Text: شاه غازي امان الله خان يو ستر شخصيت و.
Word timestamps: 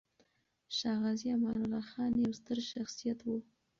شاه 0.75 0.97
غازي 1.03 1.27
امان 1.35 1.57
الله 1.63 1.83
خان 1.91 2.11
يو 2.23 2.31
ستر 2.39 2.57
شخصيت 2.71 3.19
و. 3.25 3.29